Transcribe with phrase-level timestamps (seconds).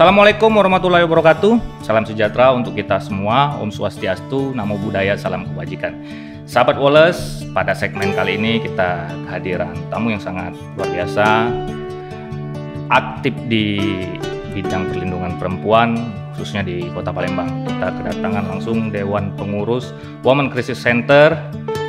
[0.00, 1.84] Assalamualaikum warahmatullahi wabarakatuh.
[1.84, 3.60] Salam sejahtera untuk kita semua.
[3.60, 5.92] Om Swastiastu, Namo Buddhaya, Salam Kebajikan.
[6.48, 11.52] Sahabat Wallace, pada segmen kali ini kita kehadiran tamu yang sangat luar biasa,
[12.88, 13.76] aktif di
[14.56, 16.00] bidang perlindungan perempuan,
[16.32, 17.68] khususnya di Kota Palembang.
[17.68, 19.92] Kita kedatangan langsung Dewan Pengurus
[20.24, 21.36] Women Crisis Center,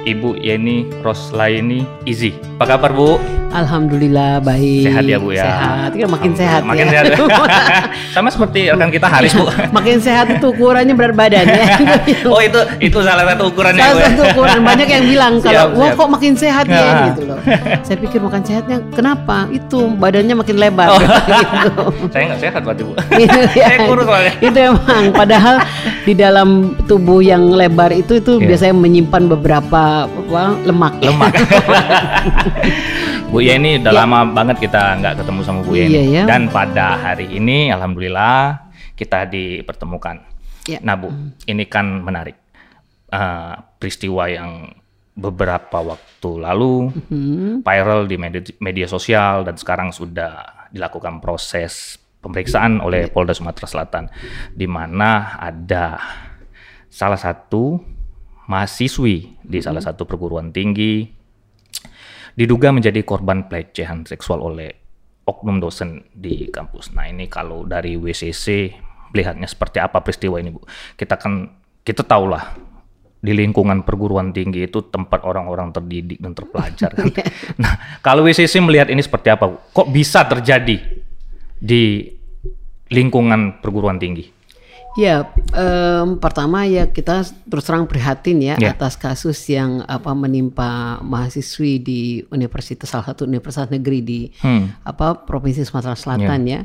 [0.03, 2.35] Ibu Yeni Roslaini Izi.
[2.59, 3.40] Apa kabar Bu?
[3.51, 4.83] Alhamdulillah baik.
[4.85, 5.43] Sehat ya Bu ya?
[5.43, 7.03] Sehat, ya makin sehat Makin ya.
[7.03, 7.27] sehat.
[8.15, 9.45] Sama seperti rekan kita Haris Bu.
[9.69, 11.65] makin sehat itu ukurannya berat badan ya.
[12.33, 14.07] oh itu itu salah satu ukurannya Salah ya?
[14.09, 17.05] satu ukuran banyak yang bilang kalau Siap, wah kok makin sehat ya Nah.
[17.09, 17.37] gitu loh.
[17.81, 19.47] Saya pikir makan sehatnya kenapa?
[19.49, 20.99] Itu badannya makin lebar Oh.
[21.03, 21.83] gitu.
[22.09, 22.93] Saya nggak sehat berarti Bu.
[23.13, 24.31] Iya, Saya kurus soalnya.
[24.39, 25.55] itu emang padahal
[26.01, 26.49] di dalam
[26.83, 28.47] tubuh yang lebar itu itu Iya.
[28.47, 30.93] biasanya menyimpan beberapa apa, lemak.
[31.01, 31.31] Lemak.
[33.31, 33.99] Bu Yeni udah Ya.
[34.03, 35.91] lama banget kita nggak ketemu sama Bu Yeni.
[35.95, 36.23] Iya, ya.
[36.27, 40.19] Dan pada hari ini alhamdulillah kita dipertemukan.
[40.67, 40.83] Ya.
[40.83, 41.09] Nah Bu,
[41.47, 42.35] ini kan menarik.
[43.07, 44.71] Eh, peristiwa yang
[45.11, 47.59] beberapa waktu lalu Hmm.
[47.59, 54.07] viral di media, media sosial dan sekarang sudah dilakukan proses pemeriksaan oleh Polda Sumatera Selatan
[54.49, 55.99] di mana ada
[56.87, 57.83] salah satu
[58.45, 61.11] mahasiswi di salah satu perguruan tinggi
[62.35, 64.69] diduga menjadi korban pelecehan seksual oleh
[65.27, 66.91] oknum dosen di kampus.
[66.95, 68.73] Nah ini kalau dari WCC
[69.11, 70.61] melihatnya seperti apa peristiwa ini Bu?
[70.95, 71.47] Kita kan
[71.81, 72.55] kita tahu lah
[73.21, 76.89] di lingkungan perguruan tinggi itu tempat orang-orang terdidik dan terpelajar.
[76.97, 77.13] kan.
[77.61, 79.45] nah kalau WCC melihat ini seperti apa?
[79.45, 79.57] Bu?
[79.71, 80.77] Kok bisa terjadi
[81.61, 81.83] di
[82.89, 84.40] lingkungan perguruan tinggi?
[84.93, 88.75] Ya, em, pertama ya kita terus terang prihatin ya Ya.
[88.75, 94.75] atas kasus yang apa menimpa mahasiswi di universitas salah satu universitas negeri di Hmm.
[94.83, 96.59] apa provinsi Sumatera Selatan ya.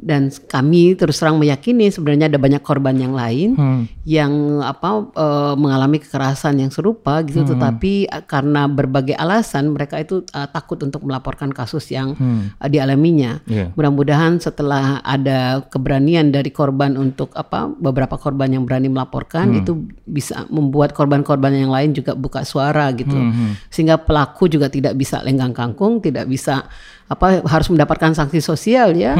[0.00, 3.86] Dan kami terus terang meyakini sebenarnya ada banyak korban yang lain Hmm.
[4.04, 10.26] yang apa eh, mengalami kekerasan yang serupa gitu, tetapi eh, karena berbagai alasan mereka itu
[10.34, 12.12] eh, takut untuk melaporkan kasus yang
[12.60, 13.40] eh, dialaminya.
[13.48, 13.72] Iya.
[13.78, 20.44] Mudah-mudahan setelah ada keberanian dari korban untuk apa beberapa korban yang berani melaporkan itu bisa
[20.52, 23.16] membuat korban-korban yang lain juga buka suara gitu.
[23.72, 26.68] Sehingga pelaku juga tidak bisa lenggang kangkung, tidak bisa
[27.04, 29.12] apa harus mendapatkan sanksi sosial ya.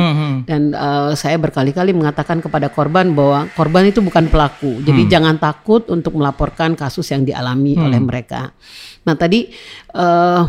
[0.49, 4.81] Dan eh, saya berkali-kali mengatakan kepada korban bahwa korban itu bukan pelaku.
[4.83, 8.51] Jadi jangan takut untuk melaporkan kasus yang dialami oleh mereka.
[9.05, 9.53] Nah, tadi
[9.95, 10.43] eh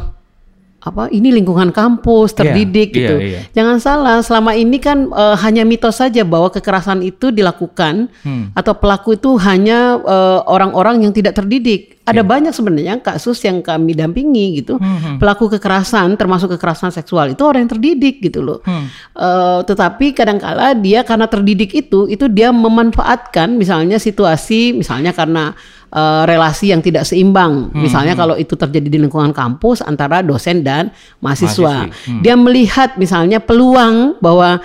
[0.86, 3.16] apa ini lingkungan kampus terdidik iya, gitu.
[3.18, 3.40] iya.
[3.58, 8.54] Jangan salah, selama ini kan eh, hanya mitos saja bahwa kekerasan itu dilakukan Hmm.
[8.54, 11.98] atau pelaku itu hanya eh, orang-orang yang tidak terdidik.
[12.06, 12.30] Ada Iya.
[12.30, 14.78] banyak sebenarnya kasus yang kami dampingi gitu.
[14.78, 18.62] Hmm, Pelaku kekerasan termasuk kekerasan seksual itu orang yang terdidik gitu loh.
[18.62, 18.86] Hmm.
[19.18, 25.58] Eh, tetapi kadangkala dia karena terdidik itu itu dia memanfaatkan misalnya situasi misalnya karena
[25.96, 27.72] eh, relasi yang tidak seimbang.
[27.72, 30.92] Hmm, Misalnya kalau itu terjadi di lingkungan kampus antara dosen dan
[31.24, 31.88] mahasiswa.
[31.88, 32.20] Hmm.
[32.20, 34.60] Dia melihat misalnya peluang bahwa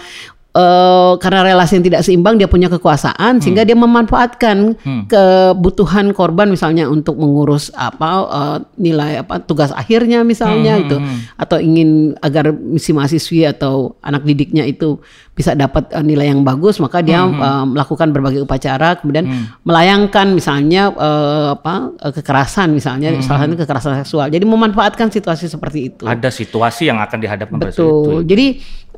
[0.51, 4.75] eh, karena relasi yang tidak seimbang dia punya kekuasaan sehingga dia memanfaatkan
[5.07, 10.99] kebutuhan korban misalnya untuk mengurus apa eh, nilai apa tugas akhirnya misalnya gitu
[11.39, 12.51] atau ingin agar
[12.83, 14.99] si mahasiswi atau anak didiknya itu
[15.31, 19.25] bisa dapat eh, nilai yang bagus maka dia eh, melakukan berbagai upacara kemudian
[19.65, 24.27] melayangkan misalnya eh, apa eh, kekerasan misalnya salah satunya kekerasan seksual.
[24.29, 26.05] Jadi memanfaatkan situasi seperti itu.
[26.05, 27.81] Ada situasi yang akan dihadapkan saat itu.
[27.81, 28.21] Betul.
[28.27, 28.47] Jadi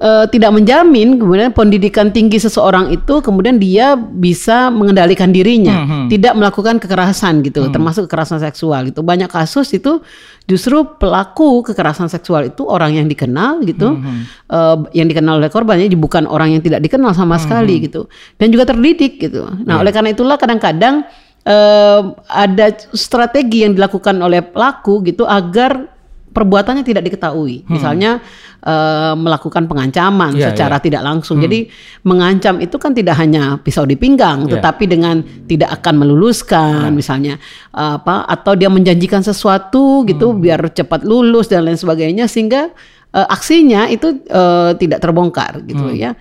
[0.02, 6.32] eh, tidak menjamin kemudian pendidikan tinggi seseorang itu kemudian dia bisa mengendalikan dirinya, Hmm, tidak
[6.38, 9.02] melakukan kekerasan gitu, termasuk kekerasan seksual gitu.
[9.02, 10.00] Banyak kasus itu
[10.42, 15.86] justru pelaku kekerasan seksual itu orang yang dikenal gitu, Hmm, eh, yang dikenal oleh korbannya
[15.94, 19.46] bukan orang yang tidak dikenal sama Hmm, sekali gitu, dan juga terdidik gitu.
[19.62, 19.82] Nah, Iya.
[19.86, 21.06] oleh karena itulah kadang-kadang
[21.42, 22.00] eh,
[22.30, 25.90] ada strategi yang dilakukan oleh pelaku gitu agar
[26.30, 27.66] perbuatannya tidak diketahui.
[27.66, 28.22] Misalnya
[28.62, 30.38] eh, melakukan pengancaman Hmm.
[30.38, 30.84] Iya, secara iya.
[30.86, 31.42] tidak langsung.
[31.42, 31.66] Jadi
[32.06, 34.62] mengancam itu kan tidak hanya pisau di pinggang, Iya.
[34.62, 35.20] tetapi dengan
[35.50, 37.42] tidak akan meluluskan misalnya
[37.74, 40.40] eh, apa atau dia menjanjikan sesuatu gitu Hmm.
[40.40, 42.70] biar cepat lulus dan lain sebagainya sehingga
[43.12, 45.98] eh, aksinya itu eh, tidak terbongkar gitu Hmm.
[45.98, 46.12] ya.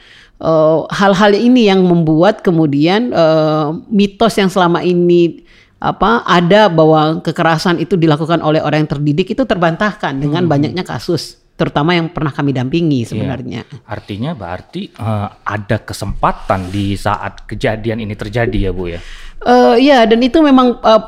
[0.89, 5.45] Hal-hal ini yang membuat kemudian eh, mitos yang selama ini
[5.81, 10.51] apa ada bahwa kekerasan itu dilakukan oleh orang yang terdidik itu terbantahkan dengan Hmm.
[10.53, 13.61] banyaknya kasus terutama yang pernah kami dampingi sebenarnya.
[13.85, 18.97] Artinya berarti eh, ada kesempatan di saat kejadian ini terjadi ya Bu ya.
[19.39, 21.01] Eh, Iya dan itu memang eh,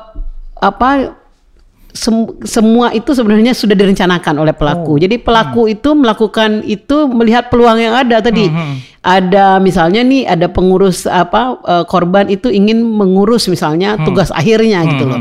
[0.61, 0.89] apa
[1.89, 4.97] sem- semua itu sebenarnya sudah direncanakan oleh pelaku.
[4.97, 8.49] Jadi pelaku itu melakukan itu melihat peluang yang ada tadi.
[9.03, 15.05] Ada misalnya nih ada pengurus apa eh, korban itu ingin mengurus misalnya tugas akhirnya gitu
[15.05, 15.19] loh.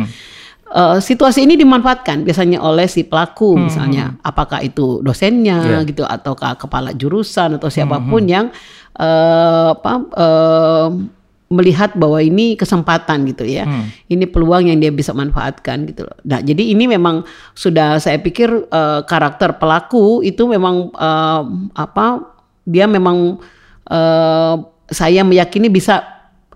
[0.72, 5.78] Eh, situasi ini dimanfaatkan biasanya oleh si pelaku misalnya apakah itu dosennya Iya.
[5.84, 8.48] gitu ataukah kepala jurusan atau siapa pun yang
[8.96, 10.88] eh, apa eh,
[11.52, 13.68] melihat bahwa ini kesempatan gitu ya.
[14.08, 16.16] Ini peluang yang dia bisa manfaatkan gitu loh.
[16.24, 21.42] Nah, jadi ini memang sudah saya pikir eh, karakter pelaku itu memang eh,
[21.76, 22.32] apa
[22.64, 23.36] dia memang
[23.92, 24.54] eh,
[24.88, 26.11] saya meyakini bisa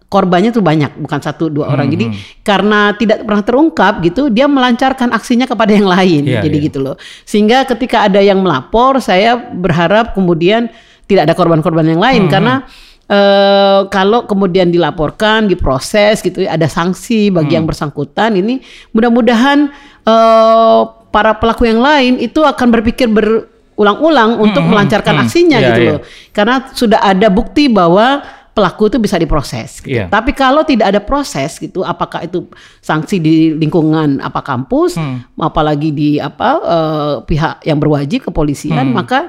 [0.06, 1.90] korbannya tuh banyak bukan satu dua orang.
[1.90, 2.14] Jadi
[2.46, 6.22] karena tidak pernah terungkap gitu, dia melancarkan aksinya kepada yang lain.
[6.26, 6.66] Iya, Jadi iya.
[6.70, 6.96] gitu loh.
[7.26, 10.70] Sehingga ketika ada yang melapor, saya berharap kemudian
[11.06, 12.66] tidak ada korban-korban yang lain karena
[13.10, 18.38] eh, kalau kemudian dilaporkan, diproses gitu, ada sanksi bagi yang bersangkutan.
[18.38, 18.62] Ini
[18.94, 19.58] mudah-mudahan
[20.06, 20.80] eh,
[21.10, 25.90] para pelaku yang lain itu akan berpikir berulang-ulang untuk melancarkan aksinya Iya, gitu iya.
[25.98, 26.00] loh.
[26.30, 28.22] Karena sudah ada bukti bahwa
[28.56, 29.84] pelaku itu bisa diproses.
[29.84, 30.00] Gitu.
[30.00, 30.08] Iya.
[30.08, 32.48] Tapi kalau tidak ada proses gitu, apakah itu
[32.80, 34.96] sanksi di lingkungan apa kampus,
[35.36, 39.28] apalagi di apa eh, pihak yang berwajib kepolisian, maka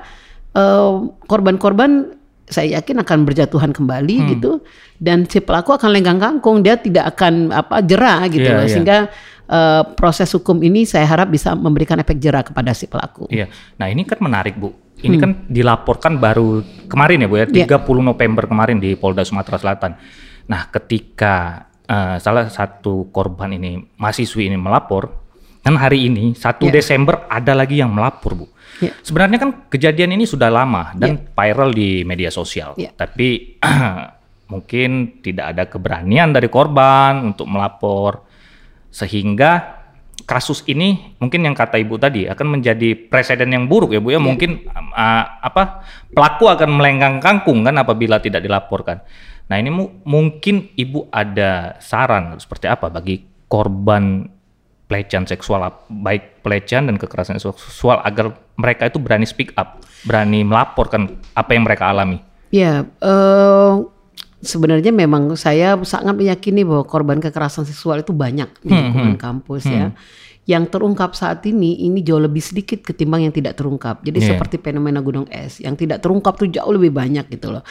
[0.55, 0.93] eh,
[1.27, 2.15] korban-korban
[2.47, 4.63] saya yakin akan berjatuhan kembali gitu,
[5.03, 8.63] dan si pelaku akan lenggang kangkung, dia tidak akan apa jerah gitu, Iya, loh.
[8.63, 8.71] iya.
[8.71, 8.97] sehingga
[9.51, 13.27] eh, proses hukum ini saya harap bisa memberikan efek jerah kepada si pelaku.
[13.27, 13.51] Iya.
[13.75, 14.71] Nah ini kan menarik Bu.
[14.97, 17.77] Ini kan dilaporkan baru kemarin ya Bu ya, Iya.
[17.83, 19.91] 30 November kemarin di Polda Sumatera Selatan.
[20.47, 25.11] Nah ketika eh, salah satu korban ini, mahasiswi ini melapor,
[25.61, 26.73] kan hari ini 1 Iya.
[26.79, 28.45] Desember ada lagi yang melapor Bu.
[28.81, 28.93] Iya.
[29.01, 32.73] Sebenarnya kan kejadian ini sudah lama dan viral di media sosial.
[32.77, 32.93] Iya.
[32.95, 33.59] Tapi
[34.51, 38.23] mungkin tidak ada keberanian dari korban untuk melapor
[38.87, 39.76] sehingga
[40.27, 44.19] kasus ini mungkin yang kata ibu tadi akan menjadi presiden yang buruk ya bu ya
[44.19, 48.99] mungkin uh, apa pelaku akan melenggang kangkung kan apabila tidak dilaporkan.
[49.47, 54.27] Nah ini mu- mungkin ibu ada saran seperti apa bagi korban
[54.91, 61.15] pelecehan seksual baik pelecehan dan kekerasan seksual agar mereka itu berani speak up, berani melaporkan
[61.39, 62.19] apa yang mereka alami.
[62.51, 63.73] Ya, eh,
[64.37, 69.91] sebenarnya memang saya sangat meyakini bahwa korban kekerasan seksual itu banyak di lingkungan kampus ya.
[70.47, 73.99] Yang terungkap saat ini ini jauh lebih sedikit ketimbang yang tidak terungkap.
[73.99, 74.27] Jadi Iya.
[74.31, 77.67] seperti fenomena gunung es, yang tidak terungkap tuh jauh lebih banyak gitu loh.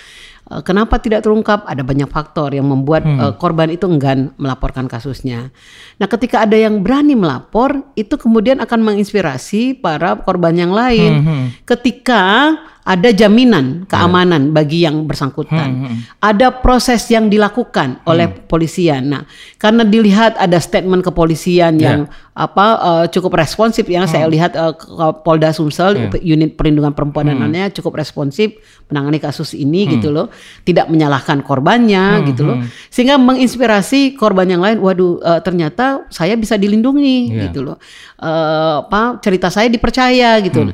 [0.52, 1.64] Eh, Kenapa tidak terungkap?
[1.64, 5.48] Ada banyak faktor yang membuat eh, korban itu enggan melaporkan kasusnya.
[5.96, 11.24] Nah, ketika ada yang berani melapor, itu kemudian akan menginspirasi para korban yang lain.
[11.64, 12.52] Ketika
[12.86, 15.90] ada jaminan keamanan bagi yang bersangkutan.
[16.22, 19.10] Ada proses yang dilakukan oleh polisian.
[19.10, 19.22] Nah,
[19.58, 25.50] karena dilihat ada statement kepolisian yang apa eh, cukup responsif yang saya lihat ke Polda
[25.50, 28.54] Sumsel unit perlindungan perempuan dan anak cukup responsif
[28.86, 30.30] menangani kasus ini gitu loh.
[30.62, 32.62] Tidak menyalahkan korbannya gitu loh.
[32.86, 37.50] Sehingga menginspirasi korban yang lain, waduh eh, ternyata saya bisa dilindungi Iya.
[37.50, 37.82] gitu loh.
[38.22, 40.70] Eh, apa cerita saya dipercaya gitu.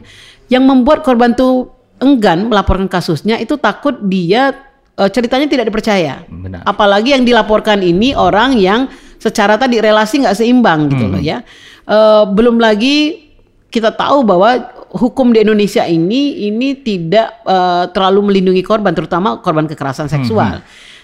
[0.53, 4.55] Yang membuat korban tuh enggan melaporkan kasusnya itu takut dia
[4.97, 6.25] eh, ceritanya tidak dipercaya.
[6.29, 6.65] Benar.
[6.65, 11.43] Apalagi yang dilaporkan ini orang yang secara tadi relasi nggak seimbang gitu loh ya.
[11.87, 13.29] Eh, belum lagi
[13.73, 14.61] kita tahu bahwa
[14.93, 20.63] hukum di Indonesia ini ini tidak eh, terlalu melindungi korban, terutama korban kekerasan seksual.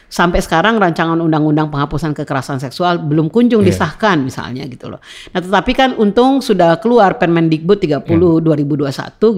[0.08, 5.04] Sampai sekarang rancangan undang-undang penghapusan kekerasan seksual belum kunjung disahkan misalnya gitu loh.
[5.36, 8.88] Nah, tetapi kan untung sudah keluar Permendikbud 30 2021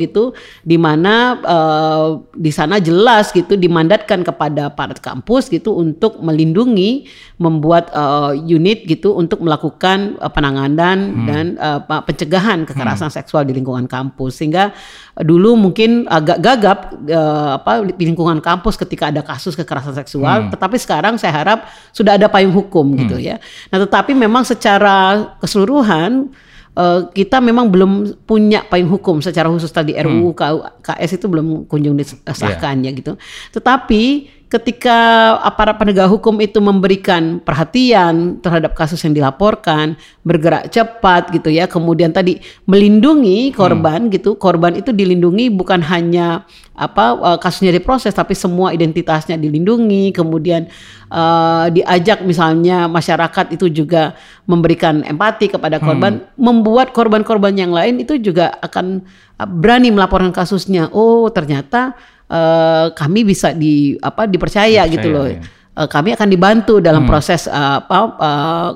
[0.06, 0.30] gitu
[0.62, 2.08] di mana eh,
[2.38, 7.10] di sana jelas gitu dimandatkan kepada para kampus gitu untuk melindungi
[7.42, 13.58] membuat eh, unit gitu untuk melakukan eh, penanganan dan eh, apa, pencegahan kekerasan seksual di
[13.58, 14.38] lingkungan kampus.
[14.38, 14.70] Sehingga
[15.18, 16.78] eh, dulu mungkin agak gagap
[17.10, 21.64] eh, apa di lingkungan kampus ketika ada kasus kekerasan seksual tetapi sekarang saya harap
[21.96, 23.40] sudah ada payung hukum gitu ya.
[23.72, 26.28] Nah, tetapi memang secara keseluruhan
[26.76, 31.64] eh, kita memang belum punya payung hukum secara khusus tadi RUU KU KS itu belum
[31.64, 33.16] kunjung disahkan ya gitu.
[33.56, 34.98] Tetapi ketika
[35.46, 39.94] aparat penegak hukum itu memberikan perhatian terhadap kasus yang dilaporkan,
[40.26, 46.42] bergerak cepat gitu ya, kemudian tadi melindungi korban gitu, korban itu dilindungi bukan hanya
[46.74, 50.66] apa eh, kasusnya diproses tapi semua identitasnya dilindungi, kemudian
[51.14, 54.18] eh, diajak misalnya masyarakat itu juga
[54.50, 59.06] memberikan empati kepada korban, membuat korban-korban yang lain itu juga akan
[59.38, 60.90] eh, berani melaporkan kasusnya.
[60.90, 61.94] Oh, ternyata
[62.30, 65.26] eh, kami bisa di apa dipercaya gitu Dipercaya, loh.
[65.26, 65.40] ya.
[65.80, 68.70] Eh, kami akan dibantu dalam proses eh, apa eh,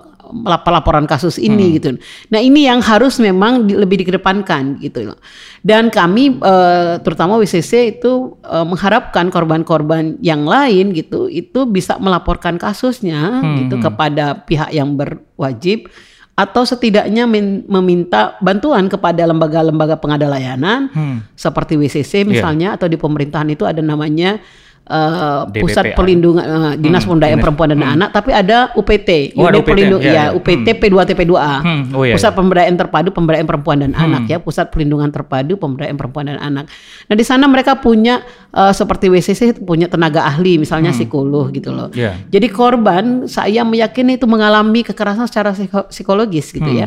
[0.67, 1.75] laporan kasus ini hmm.
[1.79, 1.89] gitu.
[2.33, 5.19] Nah ini yang harus memang di, lebih dikedepankan gitu loh.
[5.63, 12.59] Dan kami uh, terutama WCC itu uh, mengharapkan korban-korban yang lain gitu itu bisa melaporkan
[12.59, 13.57] kasusnya hmm.
[13.65, 13.85] gitu hmm.
[13.85, 15.89] kepada pihak yang berwajib
[16.35, 17.31] atau setidaknya
[17.71, 21.39] meminta bantuan kepada lembaga-lembaga pengada layanan hmm.
[21.39, 22.77] seperti WCC misalnya yeah.
[22.77, 24.43] atau di pemerintahan itu ada namanya
[24.89, 27.95] uh, pusat perlindungan uh, dinas hmm, pemberdayaan perempuan dan hmm.
[27.97, 30.81] anak tapi ada UPT oh, unit pelindung ya, ya, UPT hmm.
[30.81, 31.83] P2T P2A hmm.
[31.97, 32.39] oh, iya, pusat iya.
[32.39, 34.05] pemberdayaan terpadu pemberdayaan perempuan dan hmm.
[34.05, 36.65] anak ya pusat perlindungan terpadu pemberdayaan perempuan dan anak
[37.09, 40.99] nah di sana mereka punya uh, seperti WCC punya tenaga ahli misalnya hmm.
[41.01, 42.21] psikolog gitu loh yeah.
[42.29, 45.57] jadi korban saya meyakini itu mengalami kekerasan secara
[45.89, 46.81] psikologis gitu hmm.
[46.85, 46.87] ya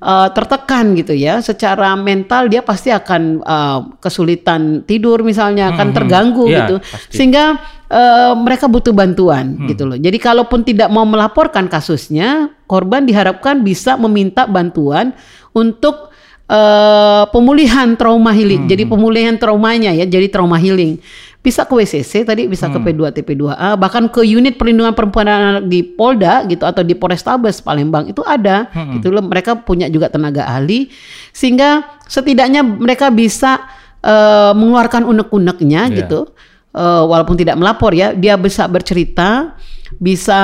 [0.00, 5.96] uh, tertekan gitu ya secara mental dia pasti akan uh, kesulitan tidur misalnya akan hmm.
[5.96, 7.14] terganggu yeah, gitu pasti.
[7.14, 7.58] sehingga sehingga
[7.90, 9.66] uh, mereka butuh bantuan hmm.
[9.74, 9.98] gitu loh.
[9.98, 15.10] Jadi kalaupun tidak mau melaporkan kasusnya, korban diharapkan bisa meminta bantuan
[15.50, 16.14] untuk
[16.46, 18.66] uh, pemulihan trauma healing.
[18.66, 18.70] Hmm.
[18.70, 21.02] Jadi pemulihan traumanya ya, jadi trauma healing.
[21.42, 22.74] Bisa ke WCC tadi, bisa hmm.
[22.78, 26.94] ke P2 TP2A, bahkan ke unit perlindungan perempuan dan anak di Polda gitu atau di
[26.94, 28.70] Polrestabes Palembang itu ada.
[28.70, 28.94] Hmm.
[28.94, 29.26] Gitu loh.
[29.26, 30.86] Mereka punya juga tenaga ahli
[31.34, 33.66] sehingga setidaknya mereka bisa
[34.06, 35.98] uh, mengeluarkan unek-uneknya yeah.
[35.98, 36.30] gitu
[36.74, 39.56] uh, walaupun tidak melapor ya, dia bisa bercerita,
[39.96, 40.40] bisa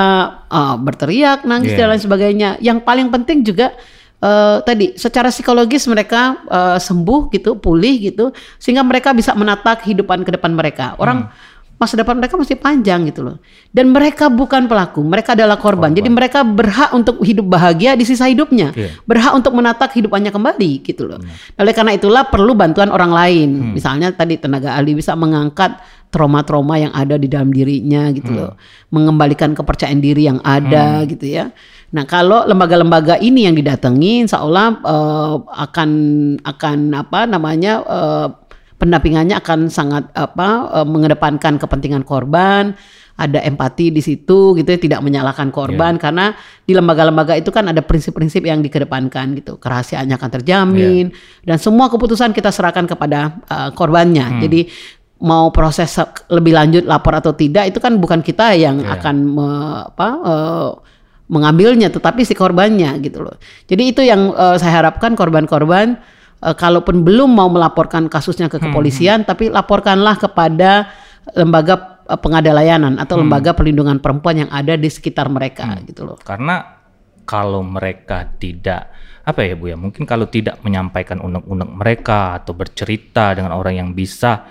[0.47, 1.85] uh, berteriak, nangis yeah.
[1.85, 2.49] dan lain sebagainya.
[2.63, 3.75] Yang paling penting juga
[4.23, 10.23] uh, tadi secara psikologis mereka uh, sembuh gitu, pulih gitu, sehingga mereka bisa menata kehidupan
[10.23, 10.95] ke depan mereka.
[10.97, 11.49] Orang hmm
[11.81, 13.41] masa depan mereka masih panjang gitu loh.
[13.73, 15.89] Dan mereka bukan pelaku, mereka adalah korban.
[15.89, 15.97] korban.
[15.97, 18.93] Jadi mereka berhak untuk hidup bahagia di sisa hidupnya, yeah.
[19.09, 21.17] berhak untuk menata kehidupannya kembali gitu loh.
[21.17, 21.57] Hmm.
[21.57, 23.49] Oleh karena itulah perlu bantuan orang lain.
[23.49, 23.71] Hmm.
[23.73, 25.81] Misalnya tadi tenaga ahli bisa mengangkat
[26.13, 28.37] trauma-trauma yang ada di dalam dirinya gitu hmm.
[28.37, 28.53] loh,
[28.93, 31.07] mengembalikan kepercayaan diri yang ada hmm.
[31.17, 31.49] gitu ya.
[31.91, 35.89] Nah kalau lembaga-lembaga ini yang didatangi, insya Allah uh, akan
[36.45, 38.27] akan apa namanya uh,
[38.81, 42.73] pendampingannya akan sangat apa uh, mengedepankan kepentingan korban,
[43.21, 46.01] ada empati di situ gitu ya, tidak menyalahkan korban yeah.
[46.01, 46.25] karena
[46.65, 51.45] di lembaga-lembaga itu kan ada prinsip-prinsip yang dikedepankan gitu, kerahasiaannya akan terjamin yeah.
[51.53, 54.25] dan semua keputusan kita serahkan kepada uh, korbannya.
[54.25, 54.41] Hmm.
[54.41, 54.65] Jadi
[55.21, 55.93] mau proses
[56.33, 58.97] lebih lanjut lapor atau tidak itu kan bukan kita yang yeah.
[58.97, 59.49] akan me,
[59.93, 60.69] apa uh,
[61.29, 63.37] mengambilnya tetapi si korbannya gitu loh.
[63.69, 66.01] Jadi itu yang uh, saya harapkan korban-korban
[66.41, 69.29] uh, kalaupun belum mau melaporkan kasusnya ke kepolisian hmm.
[69.29, 70.91] tapi laporkanlah kepada
[71.37, 73.21] lembaga uh, pengada layanan atau hmm.
[73.25, 75.81] lembaga perlindungan perempuan yang ada di sekitar mereka hmm.
[75.87, 76.17] gitu loh.
[76.19, 76.81] Karena
[77.23, 83.37] kalau mereka tidak apa ya Bu ya, mungkin kalau tidak menyampaikan unek-unek mereka atau bercerita
[83.37, 84.49] dengan orang yang bisa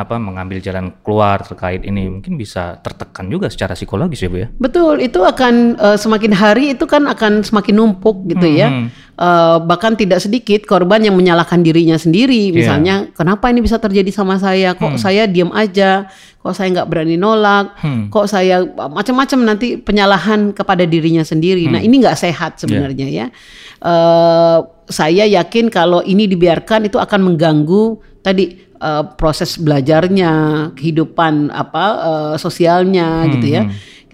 [0.00, 4.48] apa mengambil jalan keluar terkait ini mungkin bisa tertekan juga secara psikologis ya bu ya
[4.56, 8.56] betul itu akan uh, semakin hari itu kan akan semakin numpuk gitu hmm.
[8.56, 8.68] ya
[9.20, 12.54] uh, bahkan tidak sedikit korban yang menyalahkan dirinya sendiri iya.
[12.56, 13.12] misalnya yeah.
[13.12, 15.00] kenapa ini bisa terjadi sama saya kok hmm.
[15.00, 16.08] saya diam aja
[16.40, 18.08] kok saya nggak berani nolak hmm.
[18.08, 21.76] kok saya macam-macam nanti penyalahan kepada dirinya sendiri nah, hmm.
[21.76, 23.28] nah ini nggak sehat sebenarnya yeah.
[23.28, 23.36] ya
[23.84, 30.32] uh, saya yakin kalau ini dibiarkan itu akan mengganggu tadi uh, proses belajarnya,
[30.74, 33.30] kehidupan apa uh, sosialnya hmm.
[33.38, 33.62] gitu ya.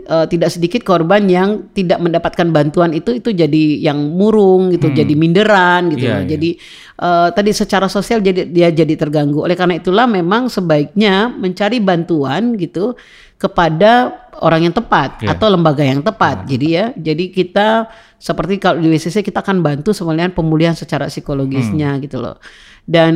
[0.07, 4.97] Uh, tidak sedikit korban yang tidak mendapatkan bantuan itu itu jadi yang murung gitu, hmm.
[5.03, 6.07] jadi minderan gitu.
[6.07, 6.31] Yeah, yeah.
[6.31, 6.51] Jadi
[7.03, 9.43] uh, tadi secara sosial jadi dia jadi terganggu.
[9.43, 12.95] Oleh karena itulah memang sebaiknya mencari bantuan gitu
[13.35, 15.33] kepada orang yang tepat yeah.
[15.37, 16.45] atau lembaga yang tepat.
[16.45, 16.49] Hmm.
[16.49, 21.97] Jadi ya, jadi kita seperti kalau di WCC kita akan bantu sebenarnya pemulihan secara psikologisnya
[21.97, 22.03] hmm.
[22.09, 22.41] gitu loh
[22.87, 23.15] dan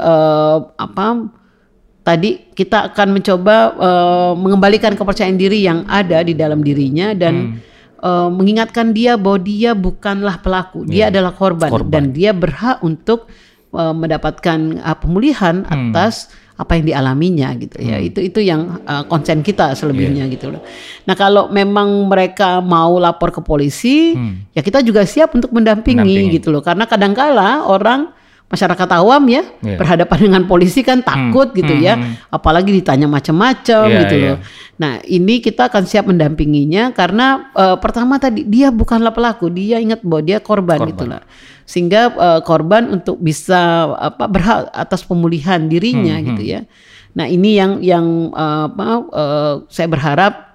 [0.00, 1.28] uh, apa
[2.00, 7.56] tadi kita akan mencoba uh, mengembalikan kepercayaan diri yang ada di dalam dirinya dan hmm.
[8.00, 11.08] uh, mengingatkan dia bahwa dia bukanlah pelaku, dia yeah.
[11.12, 13.28] adalah korban, korban dan dia berhak untuk
[13.76, 15.92] uh, mendapatkan uh, pemulihan hmm.
[15.92, 18.08] atas apa yang dialaminya gitu ya hmm.
[18.12, 20.34] itu itu yang uh, konsen kita selebihnya yeah.
[20.36, 20.60] gitu loh.
[21.08, 24.52] Nah kalau memang mereka mau lapor ke polisi hmm.
[24.52, 26.36] ya kita juga siap untuk mendampingi, mendampingi.
[26.36, 28.12] gitu loh karena kadangkala orang
[28.50, 29.78] masyarakat awam ya yeah.
[29.80, 31.56] berhadapan dengan polisi kan takut hmm.
[31.64, 31.86] gitu hmm.
[31.86, 32.34] ya hmm.
[32.34, 34.36] apalagi ditanya macam-macam yeah, gitu loh.
[34.36, 34.68] Yeah.
[34.80, 40.00] Nah, ini kita akan siap mendampinginya karena uh, pertama tadi dia bukanlah pelaku, dia ingat
[40.00, 40.88] bahwa dia korban, korban.
[40.88, 41.20] gitu lah.
[41.70, 46.50] Sehingga uh, korban untuk bisa apa berhak atas pemulihan dirinya hmm, gitu hmm.
[46.50, 46.60] ya.
[47.14, 50.50] Nah, ini yang yang uh, apa uh, saya berharap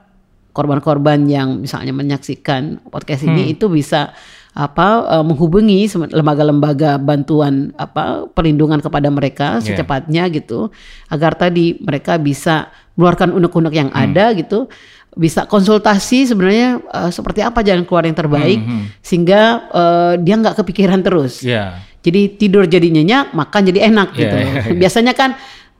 [0.56, 3.54] korban-korban yang misalnya menyaksikan podcast ini hmm.
[3.60, 4.16] itu bisa
[4.56, 5.84] apa uh, menghubungi
[6.16, 9.76] lembaga-lembaga bantuan apa perlindungan kepada mereka yeah.
[9.76, 10.72] secepatnya gitu
[11.12, 14.00] agar tadi mereka bisa mengeluarkan unek-unek yang hmm.
[14.00, 14.72] ada gitu
[15.16, 18.86] bisa konsultasi sebenarnya uh, seperti apa jalan keluar yang terbaik Hmm, hmm.
[19.00, 19.42] sehingga
[19.72, 21.40] uh, dia nggak kepikiran terus.
[21.42, 21.80] Iya.
[22.04, 24.36] Jadi tidur jadi nyenyak, makan jadi enak Iya, gitu.
[24.38, 24.74] iya, iya.
[24.78, 25.30] Biasanya kan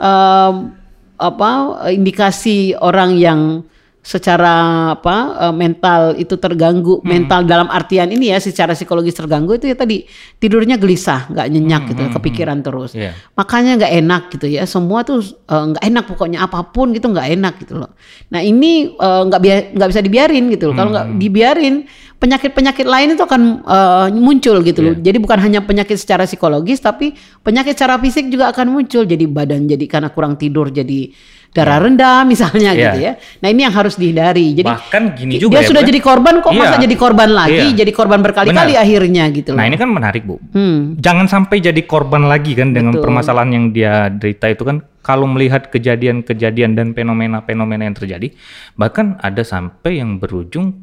[0.02, 0.74] um,
[1.16, 1.50] apa
[1.94, 3.62] indikasi orang yang
[4.06, 4.54] secara
[4.94, 5.16] apa
[5.50, 7.10] uh, mental itu terganggu, Hmm.
[7.10, 10.06] mental dalam artian ini ya secara psikologis terganggu itu ya tadi
[10.38, 12.94] tidurnya gelisah, nggak nyenyak gitu, kepikiran terus.
[12.94, 13.12] Hmm, Iya.
[13.34, 14.64] Makanya nggak enak gitu ya.
[14.70, 17.98] Semua tuh uh, nggak enak pokoknya apa pun gitu nggak enak gitu loh.
[18.30, 20.76] Nah ini uh, nggak bia- nggak bisa dibiarin gitu loh.
[20.78, 21.18] Kalau nggak Hmm.
[21.18, 21.76] dibiarin
[22.16, 24.94] penyakit-penyakit lain itu akan uh, muncul gitu loh.
[24.96, 25.02] Iya.
[25.02, 29.02] Jadi bukan hanya penyakit secara psikologis tapi penyakit secara fisik juga akan muncul.
[29.04, 31.10] Jadi badan jadi karena kurang tidur jadi
[31.56, 32.84] darah rendah misalnya Iya.
[32.92, 33.12] gitu ya.
[33.40, 34.52] Nah ini yang harus dihindari.
[34.60, 35.90] Jadi Bahkan gini dia juga ya, sudah Bu, ya.
[35.96, 36.84] jadi korban kok masa Iya.
[36.84, 37.78] jadi korban lagi, Iya.
[37.80, 39.64] jadi korban berkali-kali akhirnya gitu loh.
[39.64, 40.36] Nah ini kan menarik bu.
[40.52, 41.00] Hmm.
[41.00, 43.08] Jangan sampai jadi korban lagi kan dengan Betul.
[43.08, 44.84] permasalahan yang dia derita itu kan.
[45.00, 48.34] Kalau melihat kejadian-kejadian dan fenomena-fenomena yang terjadi,
[48.76, 50.74] bahkan ada sampai yang berujung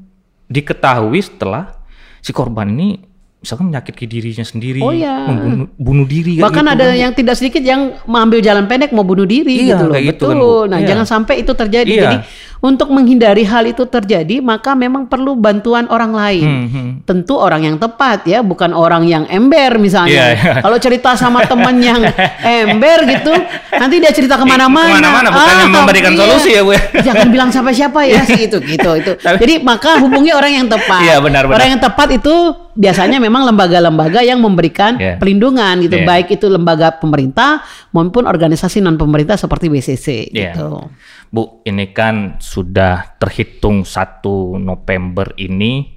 [0.46, 1.74] diketahui setelah
[2.22, 3.11] si korban ini
[3.42, 5.26] misalkan menyakiti dirinya sendiri, Oh, iya.
[5.26, 6.94] membunuh bunuh diri Bahkan gitu ada kan.
[6.96, 9.92] yang tidak sedikit yang mengambil jalan pendek mau bunuh diri Iya, gitu loh.
[9.92, 10.30] kayak gitu Betul.
[10.30, 10.70] kan, Bu.
[10.70, 10.88] nah, Iya.
[10.88, 11.90] jangan sampai itu terjadi.
[11.90, 12.02] Iya.
[12.06, 12.16] Jadi
[12.62, 16.46] untuk menghindari hal itu terjadi, maka memang perlu bantuan orang lain.
[16.46, 16.90] Hmm, hmm.
[17.02, 20.14] Tentu orang yang tepat ya, bukan orang yang ember misalnya.
[20.14, 20.52] Iya, iya.
[20.62, 21.98] Kalau cerita sama teman yang
[22.38, 23.34] ember gitu,
[23.74, 24.94] nanti dia cerita ke mana-mana.
[24.94, 26.82] Ke mana-mana, bukan yang memberikan solusi ya, Bu, ya.
[27.02, 29.12] Jangan bilang siapa-siapa ya sih itu gitu itu.
[29.42, 31.02] Jadi maka hubungi orang yang tepat.
[31.02, 31.58] Iya, benar, benar.
[31.58, 32.34] Orang yang tepat itu
[32.78, 35.18] biasanya memang lembaga-lembaga yang memberikan Iya.
[35.18, 36.06] pelindungan gitu, Iya.
[36.06, 40.54] baik itu lembaga pemerintah maupun organisasi non pemerintah seperti BCC Iya.
[40.54, 40.88] gitu.
[41.32, 45.88] Bu, ini kan sudah terhitung 1 November ini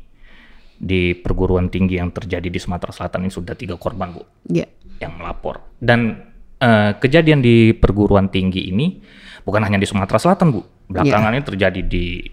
[0.75, 4.63] di perguruan tinggi yang terjadi di Sumatera Selatan ini sudah tiga korban, Bu, Ya.
[5.03, 5.59] yang melapor.
[5.75, 9.03] Dan eh, kejadian di perguruan tinggi ini
[9.43, 10.63] bukan hanya di Sumatera Selatan, Bu.
[10.87, 12.23] Belakangan ini terjadi di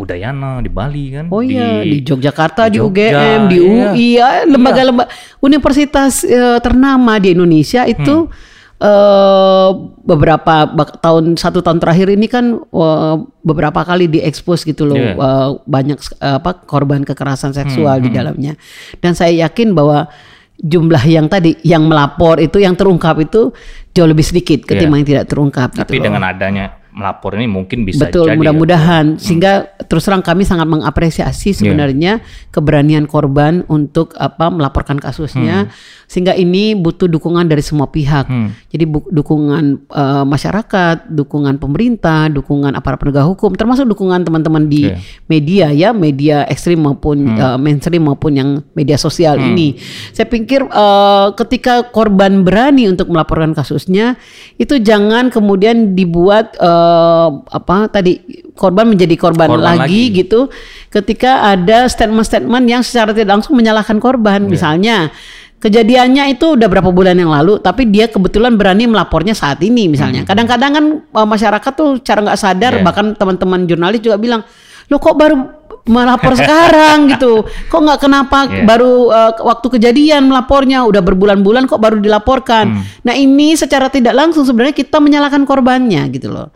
[0.00, 1.28] Udayana, di Bali kan.
[1.28, 3.68] Oh iya di Yogyakarta, di, Jogja, UGM, di iya.
[3.92, 5.12] UI, ya, lembaga-lembaga
[5.44, 8.48] universitas eh, ternama di Indonesia itu Hmm.
[8.80, 9.68] Eh,
[10.02, 10.66] beberapa
[10.98, 15.14] tahun satu tahun terakhir ini kan eh, beberapa kali diekspos gitu loh Iya.
[15.14, 18.52] eh, banyak eh, apa korban kekerasan seksual Hmm, di dalamnya
[18.98, 20.08] dan saya yakin bahwa
[20.56, 23.48] jumlah yang tadi yang melapor itu yang terungkap itu
[23.90, 25.78] jauh lebih sedikit ketimbang yang tidak terungkap Iya.
[25.78, 26.06] Tapi gitu loh.
[26.06, 28.36] dengan adanya melapor ini mungkin bisa Betul, jadi ya.
[28.36, 32.18] mudah-mudahan sehingga terus terang kami sangat mengapresiasi sebenarnya
[32.50, 35.70] keberanian korban untuk apa melaporkan kasusnya
[36.10, 38.26] sehingga ini butuh dukungan dari semua pihak.
[38.26, 38.50] Hmm.
[38.66, 38.82] Jadi
[39.14, 44.98] dukungan eh, masyarakat, dukungan pemerintah, dukungan aparat penegak hukum, termasuk dukungan teman-teman di Iya.
[45.30, 49.78] media ya, media ekstrim maupun eh, mainstream maupun yang media sosial ini.
[50.10, 54.18] Saya pikir eh, ketika korban berani untuk melaporkan kasusnya,
[54.58, 58.18] itu jangan kemudian dibuat eh, apa tadi
[58.58, 60.26] korban menjadi korban, Korban lagi, lagi.
[60.26, 60.50] gitu.
[60.90, 65.14] Ketika ada statement-statement yang secara tidak langsung menyalahkan korban, misalnya.
[65.60, 70.24] Kejadiannya itu udah berapa bulan yang lalu, tapi dia kebetulan berani melapornya saat ini misalnya.
[70.24, 72.84] Kadang-kadang kan eh, masyarakat tuh cara nggak sadar, Iya.
[72.84, 74.40] bahkan teman-teman jurnalis juga bilang,
[74.88, 75.36] lo kok baru
[75.84, 78.64] melapor sekarang gitu, kok nggak kenapa Iya.
[78.64, 82.80] baru eh, waktu kejadian melapornya udah berbulan-bulan kok baru dilaporkan.
[82.80, 82.82] Hmm.
[83.04, 86.48] Nah ini secara tidak langsung sebenarnya kita menyalahkan korbannya gitu loh.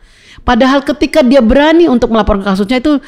[0.44, 3.00] Padahal ketika dia berani untuk melaporkan kasusnya itu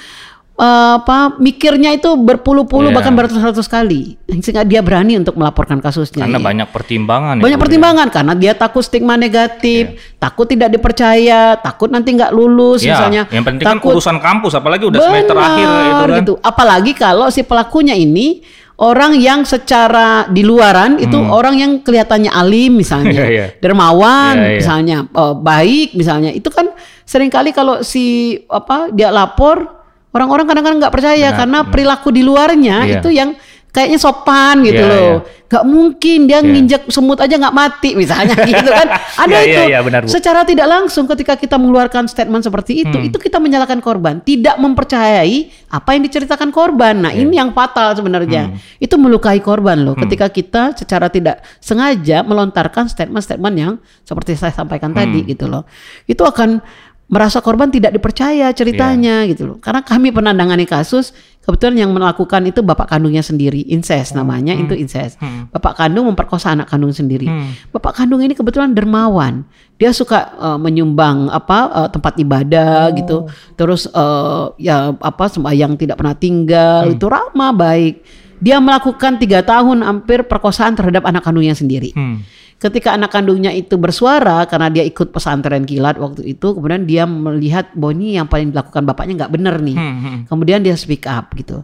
[0.56, 0.64] eh,
[0.96, 2.96] apa mikirnya itu berpuluh-puluh Iya.
[2.96, 6.24] bahkan beratus-ratus kali sehingga dia berani untuk melaporkan kasusnya.
[6.24, 6.46] Karena Iya.
[6.46, 7.34] banyak pertimbangan.
[7.36, 7.62] ya, Banyak ya.
[7.62, 9.82] pertimbangan karena dia takut stigma negatif,
[10.16, 13.22] takut tidak dipercaya, takut nanti nggak lulus Iya, misalnya.
[13.28, 16.18] yang penting kan takut urusan kampus, apalagi udah semester Benar, akhir itu kan.
[16.18, 16.32] gitu.
[16.40, 18.40] Apalagi kalau si pelakunya ini
[18.76, 23.20] orang yang secara di luaran itu orang yang kelihatannya alim misalnya, Hmm.
[23.24, 23.46] Iya, iya.
[23.58, 24.56] dermawan Iya, iya.
[24.56, 26.30] misalnya, eh, baik misalnya.
[26.30, 28.04] Itu kan sering kali kalau si
[28.46, 29.75] apa dia lapor
[30.16, 31.70] orang-orang kadang-kadang nggak percaya Benar, karena benar.
[31.72, 32.94] perilaku di luarnya Iya.
[32.98, 33.30] itu yang
[33.68, 35.14] kayaknya sopan gitu Iya, loh.
[35.46, 36.48] Gak mungkin dia Iya.
[36.48, 38.88] nginjek semut aja nggak mati misalnya gitu kan.
[39.20, 39.52] Ada Iya, itu.
[39.52, 40.08] iya, iya, benar, Bu.
[40.08, 43.06] Secara tidak langsung ketika kita mengeluarkan statement seperti itu, Hmm.
[43.06, 46.98] itu kita menyalahkan korban, tidak mempercayai apa yang diceritakan korban.
[46.98, 47.20] Nah, Iya.
[47.22, 48.48] ini yang fatal sebenarnya.
[48.50, 48.80] Hmm.
[48.80, 54.90] Itu melukai korban loh ketika kita secara tidak sengaja melontarkan statement-statement yang seperti saya sampaikan
[54.90, 55.28] tadi Hmm.
[55.28, 55.68] gitu loh.
[56.04, 56.64] Itu akan
[57.06, 59.30] merasa korban tidak dipercaya ceritanya Iya.
[59.30, 59.56] gitu loh.
[59.62, 61.14] Karena kami pernah nangani kasus
[61.46, 65.14] kebetulan yang melakukan itu bapak kandungnya sendiri, incest namanya itu incest.
[65.22, 65.46] Hmm.
[65.54, 67.30] Bapak kandung memperkosa anak kandung sendiri.
[67.30, 67.54] Hmm.
[67.70, 69.46] Bapak kandung ini kebetulan dermawan.
[69.78, 73.30] Dia suka eh, menyumbang apa eh, tempat ibadah gitu.
[73.54, 76.90] Terus eh, ya apa sembahyang tidak pernah tinggal.
[76.90, 78.25] Itu ramah baik.
[78.40, 81.92] Dia melakukan tiga tahun hampir perkosaan terhadap anak kandungnya sendiri.
[81.96, 82.20] Hmm.
[82.56, 87.68] ketika anak kandungnya itu bersuara karena dia ikut pesantren kilat waktu itu, kemudian dia melihat
[87.76, 89.76] bahwa ini yang paling dilakukan bapaknya nggak benar nih.
[89.76, 90.18] Hmm, hmm.
[90.24, 91.60] Kemudian dia speak up gitu.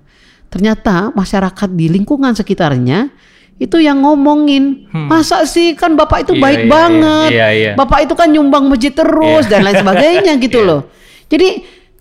[0.52, 3.08] Ternyata masyarakat di lingkungan sekitarnya
[3.56, 6.40] itu yang ngomongin masa sih kan bapak itu Hmm.
[6.40, 7.72] Iya, baik iya, banget iya, iya.
[7.72, 10.68] bapak itu kan nyumbang masjid terus dan lain sebagainya gitu Iya.
[10.68, 10.80] loh
[11.30, 11.48] jadi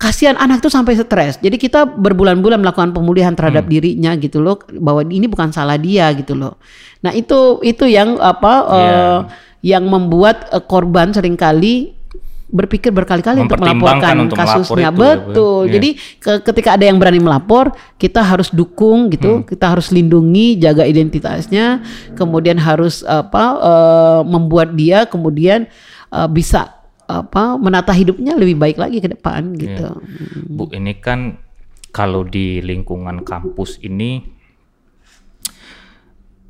[0.02, 3.38] kasihan anak itu sampai stres jadi kita berbulan-bulan melakukan pemulihan Hmm.
[3.38, 6.58] terhadap dirinya gitu loh bahwa ini bukan salah dia gitu loh
[6.98, 8.82] nah itu itu yang apa Iya.
[8.82, 9.18] eh,
[9.62, 11.94] yang membuat eh, korban sering kali
[12.52, 15.16] berpikir berkali-kali untuk melaporkan untuk melapor kasusnya itu, ya, ya.
[15.16, 15.72] betul Iya.
[15.72, 15.88] jadi
[16.20, 17.64] ke- ketika ada yang berani melapor
[17.96, 19.46] kita harus dukung gitu Hmm.
[19.46, 21.80] kita harus lindungi jaga identitasnya
[22.12, 25.64] kemudian harus apa eh, membuat dia kemudian
[26.10, 30.00] eh, bisa apa menata hidupnya lebih baik lagi ke depan gitu
[30.48, 31.38] Bu, ini kan
[31.92, 34.24] kalau di lingkungan kampus ini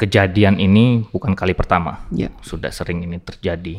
[0.03, 2.03] kejadian ini bukan kali pertama.
[2.11, 3.79] ya Sudah sering ini terjadi.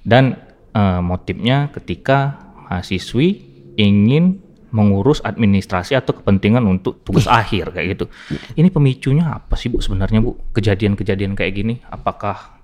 [0.00, 0.36] Dan
[0.72, 3.44] eh, motifnya ketika mahasiswi
[3.76, 8.04] ingin mengurus administrasi atau kepentingan untuk tugas akhir kayak gitu.
[8.56, 10.36] Ini pemicunya apa sih Bu sebenarnya Bu?
[10.52, 12.57] Kejadian-kejadian kayak gini apakah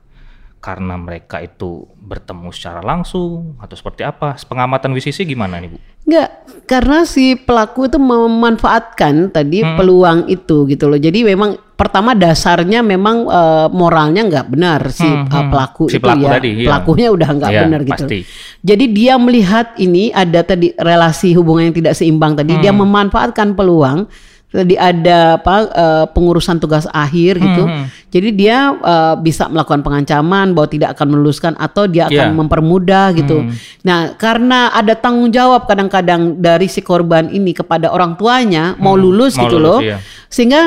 [0.64, 4.32] karena mereka itu bertemu secara langsung atau seperti apa?
[4.40, 5.76] Pengamatan WCC gimana nih Bu?
[6.04, 6.28] Enggak,
[6.64, 9.76] karena si pelaku itu memanfaatkan tadi Hmm.
[9.76, 10.96] peluang itu gitu loh.
[10.96, 15.50] Jadi memang pertama dasarnya memang eh, moralnya nggak benar si Hmm, eh, hmm.
[15.52, 16.32] pelaku Si itu pelaku ya.
[16.32, 16.68] tadi, iya.
[16.72, 17.92] Pelakunya udah nggak Iya, benar gitu.
[18.00, 18.18] pasti.
[18.60, 22.56] Jadi dia melihat ini ada tadi relasi hubungan yang tidak seimbang tadi.
[22.58, 22.80] Dia Hmm.
[22.80, 24.08] memanfaatkan peluang.
[24.54, 27.66] Tadi ada apa eh, pengurusan tugas akhir gitu.
[27.66, 32.38] Hmm, Jadi dia eh, bisa melakukan pengancaman bahwa tidak akan meluluskan atau dia akan Iya.
[32.38, 33.50] mempermudah gitu.
[33.82, 39.34] Nah, karena ada tanggung jawab kadang-kadang dari si korban ini kepada orang tuanya mau lulus
[39.34, 39.80] mau gitu lulus, loh.
[39.82, 39.98] iya.
[40.30, 40.62] Sehingga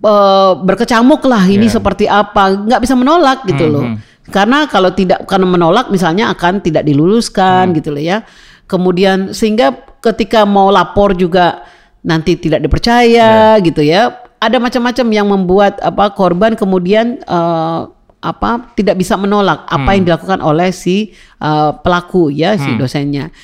[0.00, 1.76] eh, berkecamuk lah ini Iya.
[1.76, 3.84] seperti apa, nggak bisa menolak gitu loh.
[4.26, 8.24] Karena kalau tidak karena menolak misalnya akan tidak diluluskan gitu loh ya.
[8.66, 9.70] Kemudian sehingga
[10.02, 11.62] ketika mau lapor juga
[12.06, 14.14] nanti tidak dipercaya gitu ya.
[14.38, 17.80] Ada macam-macam yang membuat apa korban kemudian eh,
[18.22, 21.10] apa tidak bisa menolak apa yang dilakukan oleh si
[21.42, 23.34] eh, pelaku ya si dosennya.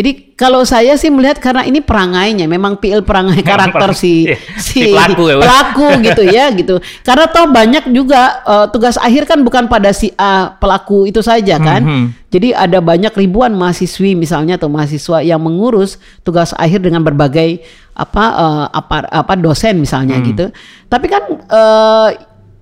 [0.00, 4.80] Jadi kalau saya sih melihat karena ini perangainya memang PL perangai karakter si Iya, si,
[4.80, 6.80] si pelaku ya, pelaku gitu ya gitu.
[7.04, 11.60] Karena toh banyak juga eh, tugas akhir kan bukan pada si A pelaku itu saja
[11.60, 11.84] kan.
[11.84, 12.06] Mhm.
[12.32, 17.60] Jadi ada banyak ribuan mahasiswi misalnya atau mahasiswa yang mengurus tugas akhir dengan berbagai
[17.92, 20.48] apa eh, apa apa dosen misalnya gitu.
[20.88, 22.08] Tapi kan eh,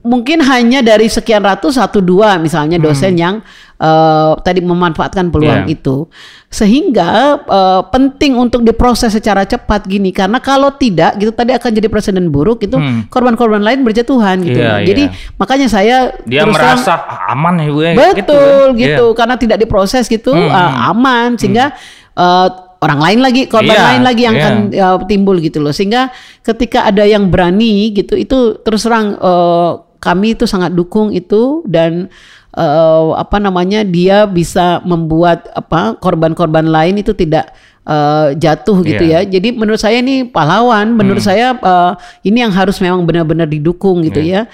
[0.03, 3.44] mungkin hanya dari sekian ratus satu dua misalnya dosen yang
[3.79, 5.75] eh, tadi memanfaatkan peluang Iya.
[5.75, 6.11] itu
[6.49, 7.09] sehingga
[7.45, 12.29] eh, penting untuk diproses secara cepat gini karena kalau tidak gitu tadi akan jadi presiden
[12.29, 12.75] buruk itu
[13.07, 14.59] korban-korban lain berjatuhan gitu.
[14.59, 14.83] Hmm.
[14.83, 15.35] Iya, Jadi iya.
[15.37, 17.93] makanya saya Dia terus merasa "Ah, aman ya Bu ya.
[18.17, 18.81] betul kan?
[18.81, 19.17] gitu, Iya.
[19.17, 21.71] karena tidak diproses gitu Hmm, uh, aman sehingga
[22.14, 24.43] uh, orang lain lagi korban Iya, lain lagi yang iya.
[24.43, 26.11] akan uh, timbul gitu loh sehingga
[26.43, 32.07] ketika ada yang berani gitu itu terus terang uh, kami itu sangat dukung itu dan
[32.55, 37.51] uh, apa namanya dia bisa membuat apa korban-korban lain itu tidak
[37.83, 39.27] uh, jatuh gitu Iya.
[39.27, 44.03] ya jadi menurut saya ini pahlawan menurut saya uh, ini yang harus memang benar-benar didukung
[44.07, 44.47] gitu ya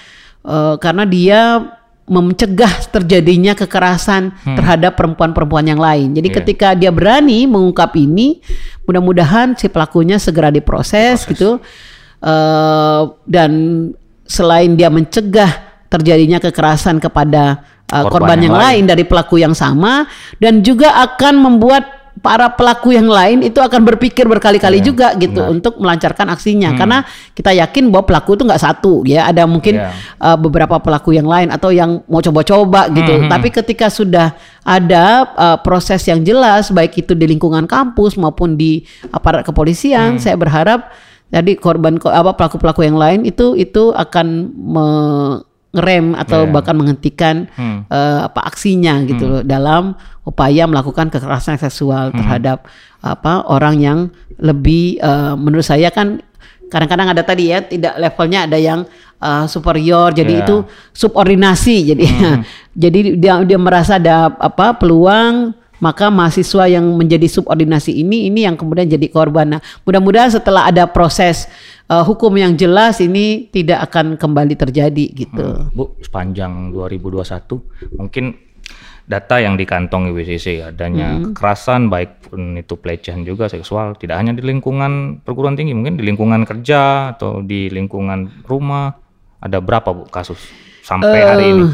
[0.44, 1.40] Eh, karena dia
[2.04, 6.12] mencegah terjadinya kekerasan terhadap perempuan-perempuan yang lain.
[6.12, 6.36] Jadi Iya.
[6.36, 8.44] ketika dia berani mengungkap ini,
[8.84, 11.64] mudah-mudahan si pelakunya segera diproses, gitu.
[12.20, 13.50] Eh, dan
[14.24, 15.50] selain dia mencegah
[15.88, 20.08] terjadinya kekerasan kepada eh, korban, Korban yang yang lain dari pelaku yang sama,
[20.42, 25.44] dan juga akan membuat para pelaku yang lain itu akan berpikir berkali-kali Iya, juga gitu
[25.50, 26.78] untuk melancarkan aksinya Hmm.
[26.78, 26.98] karena
[27.34, 29.90] kita yakin bahwa pelaku itu nggak satu ya ada mungkin Iya.
[30.22, 34.30] uh, beberapa pelaku yang lain atau yang mau coba-coba gitu Hmm, tapi ketika sudah
[34.62, 40.22] ada uh, proses yang jelas baik itu di lingkungan kampus maupun di aparat kepolisian Hmm.
[40.22, 40.94] saya berharap
[41.34, 46.52] jadi korban ko- apa pelaku-pelaku yang lain itu itu akan mengerem atau Iya.
[46.52, 47.82] bahkan menghentikan Hmm.
[47.86, 52.16] eh, apa aksinya gitu loh dalam upaya melakukan kekerasan seksual Hmm.
[52.16, 52.64] terhadap
[53.00, 53.98] apa orang yang
[54.38, 56.22] lebih eh, menurut saya kan
[56.64, 58.86] kadang-kadang ada tadi ya tidak levelnya ada yang
[59.18, 60.42] eh, superior jadi Iya.
[60.42, 60.56] itu
[60.92, 62.04] subordinasi jadi
[62.82, 68.54] jadi dia dia merasa ada apa peluang maka mahasiswa yang menjadi subordinasi ini ini yang
[68.54, 69.58] kemudian jadi korban.
[69.58, 71.50] Nah, mudah-mudahan setelah ada proses
[71.90, 75.70] eh, hukum yang jelas ini tidak akan kembali terjadi gitu.
[75.74, 78.24] Bu, sepanjang 2021 mungkin
[79.04, 84.40] data yang dikantongi WCC adanya kekerasan baik pun itu pelecehan juga seksual tidak hanya di
[84.40, 88.96] lingkungan perguruan tinggi mungkin di lingkungan kerja atau di lingkungan rumah
[89.44, 90.40] ada berapa Bu kasus
[90.80, 91.68] sampai hari ini?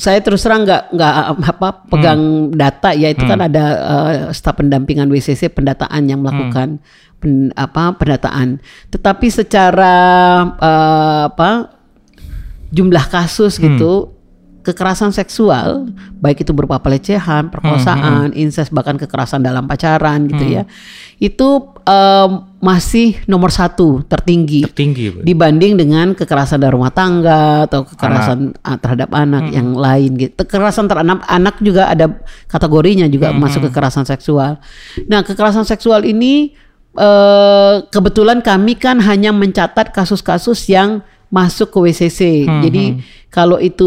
[0.00, 2.96] Saya terus terang nggak nggak apa pegang data.
[2.96, 6.80] Ya itu kan ada uh, staf pendampingan WCC pendataan yang melakukan
[7.20, 8.64] pen, apa pendataan.
[8.88, 9.94] Tetapi secara
[10.56, 11.76] uh, apa
[12.72, 14.16] jumlah kasus gitu
[14.60, 15.88] kekerasan seksual
[16.20, 20.62] baik itu berupa pelecehan, perkosaan, incest bahkan kekerasan dalam pacaran gitu ya
[21.20, 21.48] itu
[21.84, 28.76] um, masih nomor satu tertinggi Tertinggi, dibanding dengan kekerasan dalam rumah tangga atau kekerasan ah,
[28.76, 30.36] terhadap anak yang lain gitu.
[30.36, 34.60] Kekerasan terhadap anak juga ada kategorinya juga masuk kekerasan seksual.
[35.08, 36.52] Nah, kekerasan seksual ini
[37.00, 41.00] eh, kebetulan kami kan hanya mencatat kasus-kasus yang
[41.32, 42.44] masuk ke WCC.
[42.44, 43.86] Jadi kalau itu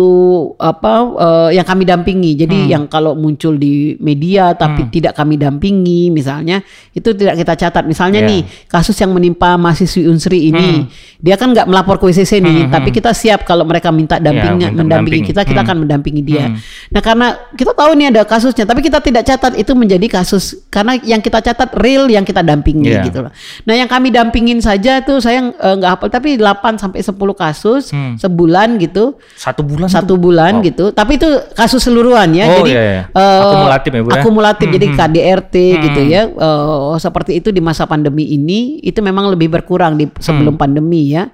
[0.55, 2.31] apa eh, yang kami dampingi.
[2.39, 6.63] Jadi yang kalau muncul di media tapi tidak kami dampingi misalnya
[6.95, 7.83] itu tidak kita catat.
[7.83, 8.29] Misalnya Ya.
[8.31, 10.87] nih kasus yang menimpa mahasiswi Unsri ini,
[11.19, 14.79] dia kan nggak melapor ke WCC nih, tapi kita siap kalau mereka minta dampingnya minta
[14.79, 16.47] mendampingi kita, kita akan mendampingi dia.
[16.87, 20.95] Nah, karena kita tahu nih ada kasusnya, tapi kita tidak catat itu menjadi kasus karena
[21.03, 23.03] yang kita catat real yang kita dampingi Iya.
[23.11, 23.31] gitu loh.
[23.67, 27.91] Nah, yang kami dampingin saja tuh saya eh, nggak hafal tapi 8 sampai 10 kasus
[28.15, 29.19] sebulan gitu.
[29.33, 30.65] Satu bulan Satu bulan Wow.
[30.65, 30.85] gitu.
[30.93, 32.45] Tapi itu kasus seluruhan ya.
[32.47, 33.03] Oh, jadi iya, iya.
[33.11, 34.21] eh, Akumulatif ya, Bu, ya?
[34.21, 35.55] Akumulatif jadi KDRT
[35.89, 36.21] gitu ya.
[36.29, 41.27] Eh, seperti itu di masa pandemi ini itu memang lebih berkurang di sebelum pandemi ya.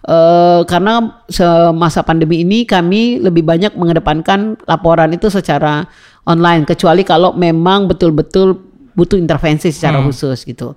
[0.00, 5.84] Eh, karena semasa pandemi ini kami lebih banyak mengedepankan laporan itu secara
[6.24, 10.74] online kecuali kalau memang betul-betul butuh intervensi secara khusus gitu.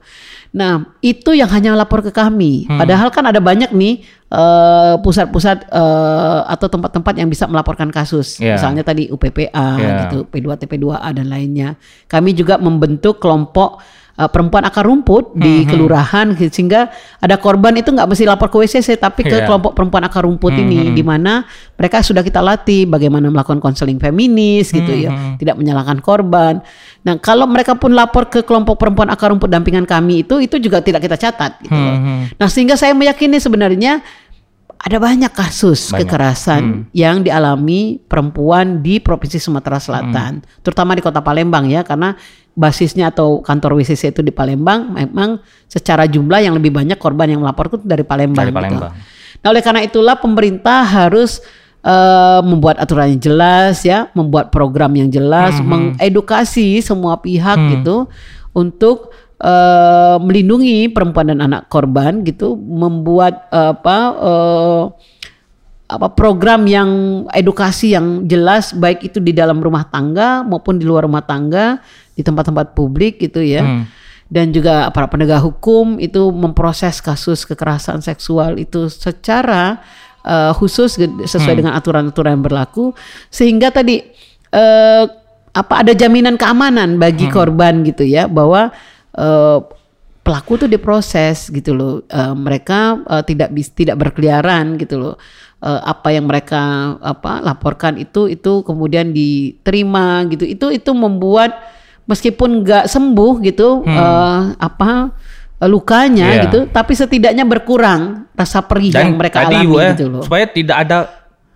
[0.54, 2.69] Nah, itu yang hanya lapor ke kami.
[2.69, 8.38] Padahal kan ada banyak nih eh, pusat-pusat eh, atau tempat-tempat yang bisa melaporkan kasus.
[8.38, 8.58] Iya.
[8.58, 9.89] Misalnya tadi UPPA Iya.
[10.08, 11.78] gitu, P2 TP2A dan lainnya.
[12.06, 13.82] Kami juga membentuk kelompok
[14.13, 18.47] eh, perempuan akar rumput Hmm, di kelurahan gitu, sehingga ada korban itu nggak mesti lapor
[18.47, 19.45] ke WCC tapi ke Iya.
[19.45, 21.41] kelompok perempuan akar rumput ini di mana
[21.73, 26.62] mereka sudah kita latih bagaimana melakukan konseling feminis gitu ya, tidak menyalahkan korban.
[27.02, 30.80] Nah, kalau mereka pun lapor ke kelompok perempuan akar rumput dampingan kami itu itu juga
[30.80, 31.97] tidak kita catat gitu loh.
[32.32, 33.99] Nah, sehingga saya meyakini sebenarnya
[34.78, 35.99] ada banyak kasus Banyak.
[36.04, 42.19] kekerasan yang dialami perempuan di Provinsi Sumatera Selatan, terutama di Kota Palembang ya, karena
[42.54, 47.42] basisnya atau kantor WCC itu di Palembang, memang secara jumlah yang lebih banyak korban yang
[47.42, 48.46] melapor itu dari Palembang.
[48.46, 48.60] Dari gitu.
[48.62, 48.94] Palembang.
[49.44, 51.42] Nah, oleh karena itulah pemerintah harus
[51.82, 58.06] eh, membuat aturan yang jelas ya, membuat program yang jelas, mengedukasi semua pihak gitu
[58.54, 59.12] untuk
[59.42, 64.84] eh, melindungi perempuan dan anak korban gitu, membuat eh, apa eh,
[65.88, 66.89] apa program yang
[67.36, 71.84] edukasi yang jelas baik itu di dalam rumah tangga maupun di luar rumah tangga
[72.15, 73.62] di tempat-tempat publik gitu ya.
[74.34, 79.84] Dan juga para penegak hukum itu memproses kasus kekerasan seksual itu secara
[80.26, 80.98] eh, khusus
[81.30, 82.98] sesuai dengan aturan-aturan yang berlaku.
[83.30, 84.02] Sehingga tadi
[84.50, 85.06] eh,
[85.54, 88.74] apa ada jaminan keamanan bagi korban gitu ya bahwa
[89.13, 89.60] eh,
[90.26, 91.93] pelaku tuh diproses gitu loh.
[92.10, 95.15] Eh, mereka eh, tidak bis, tidak berkeliaran gitu loh
[95.63, 96.60] Eh, apa yang mereka
[96.99, 101.56] apa laporkan itu itu kemudian diterima gitu itu itu membuat
[102.04, 105.15] meskipun nggak sembuh gitu eh, apa
[105.63, 106.41] eh, lukanya Iya.
[106.52, 110.43] gitu tapi setidaknya berkurang rasa perih yang mereka tadi alami Bu, ya, gitu loh supaya
[110.52, 110.97] tidak ada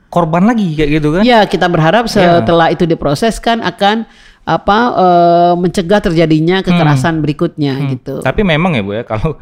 [0.07, 1.23] korban lagi kayak gitu kan?
[1.27, 4.07] Ya, kita berharap setelah itu diproses kan akan
[4.47, 8.23] apa eh, mencegah terjadinya kekerasan berikutnya gitu.
[8.23, 9.35] Tapi memang ya Bu ya kalau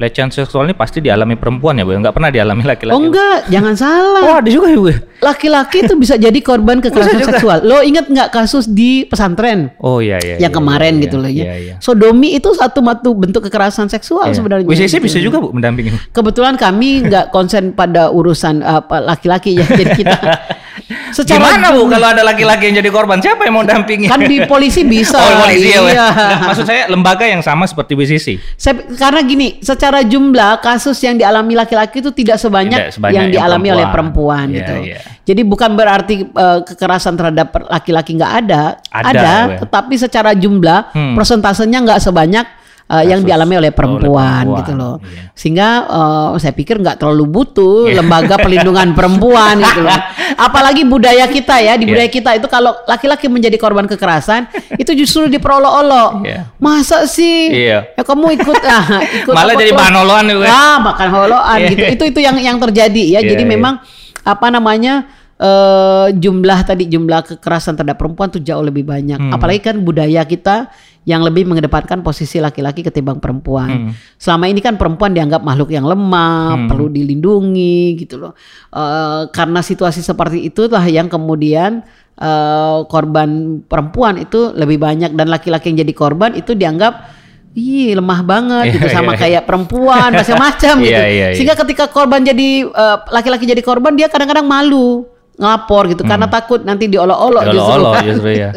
[0.00, 2.00] pelecehan seksual ini pasti dialami perempuan ya Bu, ya?
[2.00, 2.96] nggak pernah dialami laki-laki.
[2.96, 4.22] Oh enggak, jangan salah.
[4.24, 4.88] Oh, ada juga ya Bu.
[4.88, 4.96] ya?
[5.20, 7.60] Laki-laki itu bisa jadi korban kekerasan seksual.
[7.68, 10.40] Lo ingat nggak kasus di pesantren Oh iya iya.
[10.40, 11.54] yang iya, kemarin iya, gitu loh iya, ya.
[11.60, 11.74] iya.
[11.84, 14.40] Sodomi itu satu matu bentuk kekerasan seksual Iya.
[14.40, 14.64] sebenarnya.
[14.64, 15.04] WCC gitu.
[15.04, 15.92] bisa juga Bu mendampingi.
[16.16, 20.16] Kebetulan kami nggak konsen pada urusan apa laki-laki ya, jadi kita
[21.12, 23.18] Gimana Bu kalau ada laki-laki yang jadi korban?
[23.18, 24.06] Siapa yang mau dampingi?
[24.06, 25.18] kan di polisi bisa.
[25.30, 26.06] Oh, polisi ya, iya.
[26.08, 26.10] Nggak,
[26.48, 28.26] Maksud saya lembaga yang sama seperti BCC.
[28.54, 33.26] Saya, karena gini, secara jumlah kasus yang dialami laki-laki itu tidak sebanyak, Tidak sebanyak yang
[33.26, 34.46] yang dialami oleh perempuan perempuan.
[34.50, 34.74] gitu.
[34.80, 35.18] Iya, iya.
[35.22, 39.58] Jadi bukan berarti eh, kekerasan terhadap laki-laki nggak ada, Ada, ada, ya.
[39.60, 41.14] tetapi secara jumlah Hmm.
[41.14, 42.46] persentasenya nggak sebanyak
[42.90, 44.94] eh, yang Kasus dialami oleh oleh perempuan, perempuan, gitu loh.
[45.00, 45.22] iya.
[45.32, 49.94] Sehingga eh, saya pikir nggak terlalu butuh lembaga perlindungan perempuan gitu loh.
[50.34, 51.90] Apalagi budaya kita ya, di Iya.
[51.90, 56.26] budaya kita itu kalau laki-laki menjadi korban kekerasan itu justru diperolok-olok.
[56.26, 56.40] Iya.
[56.58, 57.50] Masa sih?
[57.50, 57.94] Iya.
[57.94, 58.86] Ya kamu ikut ah,
[59.22, 60.46] ikut Malah jadi bahan oloan juga.
[60.50, 61.68] Ah, makan holoan Iya.
[61.70, 61.84] gitu.
[61.94, 63.20] Itu itu yang yang terjadi ya.
[63.22, 63.52] Iya, Jadi iya.
[63.54, 63.74] memang
[64.20, 65.08] apa namanya
[65.40, 69.16] uh, jumlah tadi jumlah kekerasan terhadap perempuan tuh jauh lebih banyak.
[69.18, 69.32] Hmm.
[69.32, 70.68] Apalagi kan budaya kita
[71.08, 73.90] yang lebih mengedepankan posisi laki-laki ketimbang perempuan.
[73.90, 73.92] Hmm.
[74.20, 76.68] Selama ini kan perempuan dianggap makhluk yang lemah, Hmm.
[76.68, 78.32] perlu dilindungi gitu loh.
[78.68, 81.80] Uh, karena situasi seperti itulah yang kemudian
[82.20, 87.18] uh, korban perempuan itu lebih banyak dan laki-laki yang jadi korban itu dianggap
[87.50, 89.22] Ih lemah banget gitu Iya, sama iya, iya.
[89.26, 90.94] kayak perempuan macam-macam gitu.
[90.94, 91.34] Iya, iya, iya.
[91.34, 92.62] Sehingga ketika korban jadi
[93.10, 95.02] laki-laki jadi korban dia kadang-kadang malu
[95.40, 97.64] ngelapor gitu karena takut nanti diolok-olok justru.
[97.64, 98.04] Olo-olo kan.
[98.04, 98.50] justru ya.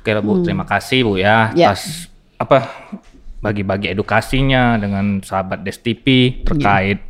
[0.00, 1.72] Oke lah, Bu, terima kasih Bu ya Ya.
[1.72, 2.68] atas apa
[3.40, 7.00] bagi-bagi edukasinya dengan sahabat Des TV terkait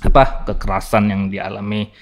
[0.00, 1.92] apa kekerasan yang dialami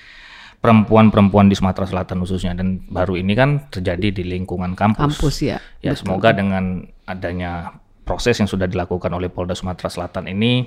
[0.59, 5.18] perempuan-perempuan di Sumatera Selatan khususnya dan baru ini kan terjadi di lingkungan kampus.
[5.18, 5.59] Kampus ya.
[5.83, 10.66] Ya semoga dengan adanya proses yang sudah dilakukan oleh Polda Sumatera Selatan ini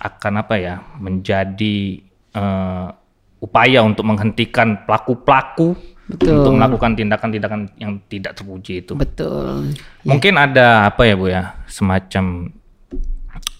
[0.00, 2.00] akan apa ya menjadi
[2.32, 2.86] eh,
[3.42, 5.74] upaya untuk menghentikan pelaku-pelaku
[6.06, 6.30] Betul.
[6.38, 8.94] untuk melakukan tindakan-tindakan yang tidak terpuji itu.
[8.94, 9.74] Betul.
[10.06, 12.54] Mungkin ada apa ya Bu ya semacam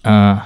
[0.07, 0.37] eh,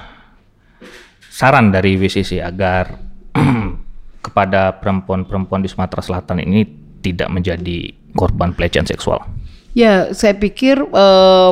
[1.29, 2.97] saran dari WCC agar
[4.25, 6.65] kepada perempuan-perempuan di Sumatera Selatan ini
[7.05, 9.21] tidak menjadi korban pelecehan seksual.
[9.77, 11.51] Ya, saya pikir eh,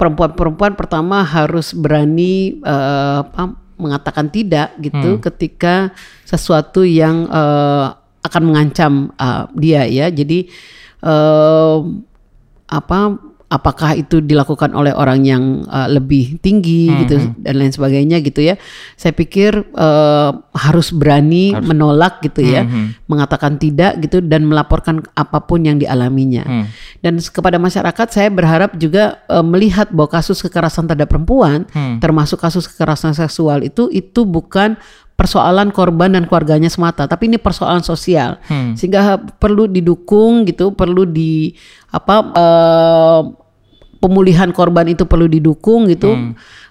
[0.00, 5.94] perempuan-perempuan pertama harus berani apa, mengatakan tidak gitu ketika
[6.26, 7.86] sesuatu yang eh,
[8.26, 10.06] akan mengancam eh, dia ya.
[10.10, 10.50] Jadi
[11.02, 11.78] eh,
[12.68, 12.98] apa
[13.48, 18.60] apakah itu dilakukan oleh orang yang eh, lebih tinggi gitu dan lain sebagainya gitu ya.
[18.94, 22.62] Saya pikir eh, harus berani menolak gitu ya,
[23.04, 26.44] mengatakan tidak gitu dan melaporkan apa pun yang dialaminya.
[26.98, 31.64] Dan s- kepada masyarakat saya berharap juga eh, melihat bahwa kasus kekerasan terhadap perempuan,
[31.98, 34.76] termasuk kasus kekerasan seksual itu itu bukan
[35.18, 38.38] persoalan korban dan keluarganya semata, tapi ini persoalan sosial,
[38.78, 41.50] sehingga perlu didukung gitu, perlu di
[41.90, 43.22] apa eh,
[43.98, 46.14] pemulihan korban itu perlu didukung gitu,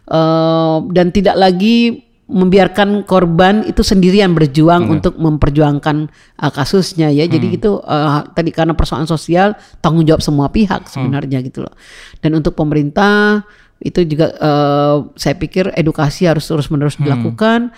[0.08, 6.12] Eh, dan tidak lagi membiarkan korban itu sendirian berjuang untuk memperjuangkan
[6.44, 7.24] uh, kasusnya ya.
[7.24, 11.72] Jadi itu uh, tadi karena persoalan sosial tanggung jawab semua pihak sebenarnya gitu loh.
[12.20, 13.48] Dan untuk pemerintah
[13.80, 17.72] itu juga uh, saya pikir edukasi harus terus-menerus dilakukan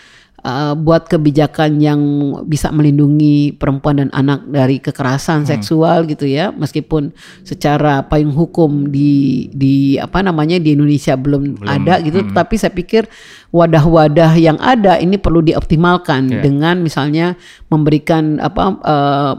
[0.45, 2.01] uh, buat kebijakan yang
[2.45, 6.53] bisa melindungi perempuan dan anak dari kekerasan seksual gitu ya.
[6.53, 7.11] Meskipun
[7.43, 13.09] secara payung hukum di di apa namanya di Indonesia belum, ada gitu, tapi saya pikir
[13.49, 17.33] wadah-wadah yang ada ini perlu dioptimalkan dengan misalnya
[17.73, 19.33] memberikan apa uh,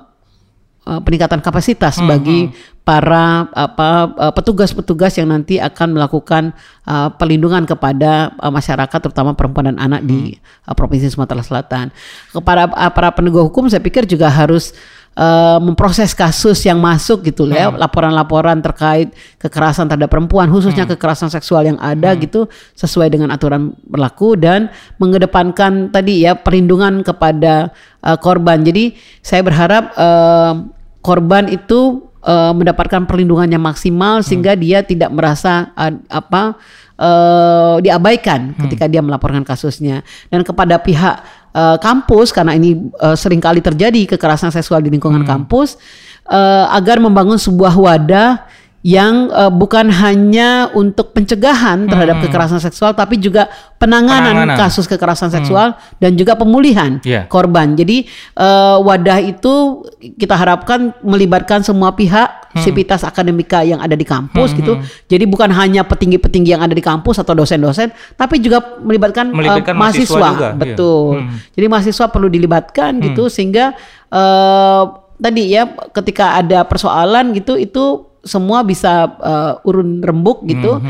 [0.91, 2.51] uh, peningkatan kapasitas bagi
[2.83, 6.51] para apa uh, petugas-petugas yang nanti akan melakukan
[6.91, 10.35] uh, perlindungan kepada uh, masyarakat terutama perempuan dan anak di
[10.67, 11.95] uh, provinsi Sumatera Selatan.
[12.35, 14.75] Kepada uh, para penegak hukum saya pikir juga harus
[15.15, 21.31] uh, memproses kasus yang masuk gitu lah ya, laporan-laporan terkait kekerasan terhadap perempuan khususnya kekerasan
[21.31, 24.67] seksual yang ada gitu sesuai dengan aturan berlaku dan
[24.99, 27.71] mengedepankan tadi ya perlindungan kepada
[28.03, 28.67] uh, korban.
[28.67, 35.73] Jadi saya berharap uh, korban itu uh, mendapatkan perlindungan yang maksimal sehingga dia tidak merasa
[35.77, 36.57] uh, apa
[37.01, 40.05] uh, diabaikan ketika dia melaporkan kasusnya.
[40.29, 41.25] Dan kepada pihak
[41.57, 45.81] uh, kampus karena ini uh, sering kali terjadi kekerasan seksual di lingkungan kampus
[46.29, 48.45] uh, agar membangun sebuah wadah
[48.81, 54.57] yang uh, bukan hanya untuk pencegahan terhadap kekerasan seksual tapi juga penanganan, Penanganan.
[54.57, 57.25] kasus kekerasan seksual dan juga pemulihan Iya.
[57.27, 57.73] korban.
[57.73, 58.05] Jadi
[58.37, 59.85] eh, wadah itu
[60.17, 62.61] kita harapkan melibatkan semua pihak, Hmm.
[62.61, 64.77] sivitas akademika yang ada di kampus gitu.
[65.07, 69.73] Jadi bukan hanya petinggi-petinggi yang ada di kampus atau dosen-dosen, tapi juga melibatkan, eh, Melibatkan
[69.73, 70.29] mahasiswa mahasiswa.
[70.35, 70.57] juga, iya.
[70.59, 71.15] Betul.
[71.53, 73.73] Jadi mahasiswa perlu dilibatkan gitu sehingga
[74.11, 74.83] eh,
[75.17, 80.81] tadi ya ketika ada persoalan gitu itu semua bisa eh, urun rembuk gitu.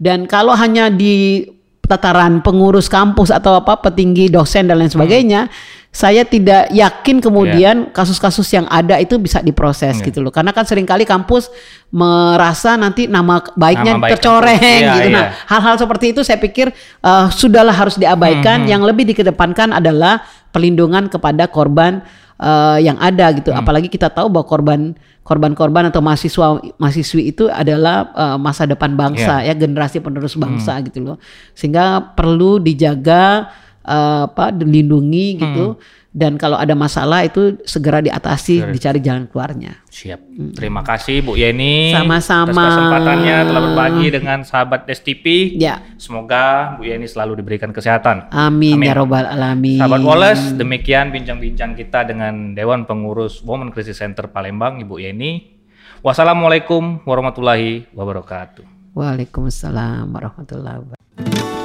[0.00, 1.46] Dan kalau hanya di
[1.90, 5.50] tataran pengurus kampus atau apa petinggi dosen dan lain sebagainya,
[5.90, 10.30] saya tidak yakin kemudian kasus-kasus yang ada itu bisa diproses gitu loh.
[10.30, 11.50] Karena kan sering kali kampus
[11.90, 14.70] merasa nanti nama baiknya Nama baik tercoreng kampus.
[14.70, 15.08] Iya, gitu.
[15.10, 15.16] iya.
[15.18, 16.70] Nah, hal-hal seperti itu saya pikir
[17.02, 18.70] eh, sudahlah harus diabaikan.
[18.70, 20.22] Yang lebih dikedepankan adalah
[20.54, 22.06] perlindungan kepada korban
[22.38, 23.50] eh, yang ada gitu.
[23.50, 29.44] Apalagi kita tahu bahwa korban korban-korban atau mahasiswa mahasiswi itu adalah eh, masa depan bangsa
[29.46, 31.16] ya generasi penerus bangsa gitu loh.
[31.54, 33.52] Sehingga perlu dijaga
[33.84, 35.66] eh, apa dilindungi gitu
[36.10, 39.78] dan kalau ada masalah itu segera diatasi, dicari jalan keluarnya.
[39.86, 40.18] Siap.
[40.58, 41.94] Terima kasih Bu Yeni.
[41.94, 42.50] Sama-sama.
[42.50, 45.54] Atas kesempatannya telah berbagi dengan sahabat Des TV.
[45.54, 45.78] Ya.
[46.02, 48.26] Semoga Bu Yeni selalu diberikan kesehatan.
[48.34, 49.78] Amin, ya robbal alamin.
[49.78, 55.62] Sahabat Wallace, demikian bincang-bincang kita dengan Dewan Pengurus Women Crisis Center Palembang, Ibu Yeni.
[56.02, 58.66] Wassalamualaikum warahmatullahi wabarakatuh.
[58.98, 61.59] Waalaikumsalam warahmatullahi wabarakatuh.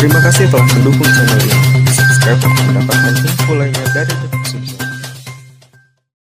[0.00, 1.60] Terima kasih telah mendukung channel ini.
[1.92, 4.14] Subscribe untuk mendapatkan info lainnya dari